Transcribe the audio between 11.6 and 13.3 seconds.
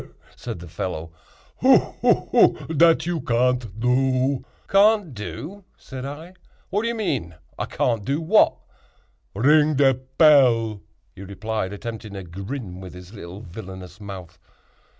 attempting a grin with his